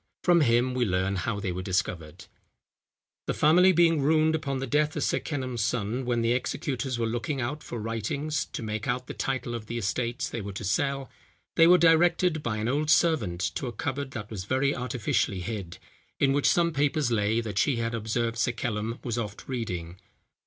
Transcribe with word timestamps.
From 0.23 0.41
him 0.41 0.73
we 0.73 0.83
learn 0.83 1.15
how 1.15 1.39
they 1.39 1.51
were 1.51 1.61
discovered. 1.61 2.25
"The 3.27 3.35
family 3.35 3.71
being 3.71 4.01
ruined 4.01 4.33
upon 4.33 4.57
the 4.57 4.65
death 4.65 4.95
of 4.95 5.03
Sir 5.03 5.19
Kenelm's 5.19 5.63
son, 5.63 6.05
when 6.05 6.23
the 6.23 6.31
executors 6.31 6.97
were 6.97 7.05
looking 7.05 7.39
out 7.39 7.61
for 7.61 7.77
writings 7.79 8.45
to 8.45 8.63
make 8.63 8.87
out 8.87 9.05
the 9.05 9.13
titles 9.13 9.53
of 9.53 9.67
the 9.67 9.77
estates 9.77 10.27
they 10.27 10.41
were 10.41 10.53
to 10.53 10.63
sell, 10.63 11.11
they 11.55 11.67
were 11.67 11.77
directed 11.77 12.41
by 12.41 12.57
an 12.57 12.67
old 12.67 12.89
servant 12.89 13.41
to 13.53 13.67
a 13.67 13.71
cupboard 13.71 14.09
that 14.09 14.31
was 14.31 14.45
very 14.45 14.75
artificially 14.75 15.41
hid, 15.41 15.77
in 16.19 16.33
which 16.33 16.49
some 16.49 16.73
papers 16.73 17.11
lay 17.11 17.39
that 17.39 17.59
she 17.59 17.75
had 17.75 17.93
observed 17.93 18.39
Sir 18.39 18.53
Kenelm 18.53 18.97
was 19.03 19.19
oft 19.19 19.47
reading. 19.47 19.97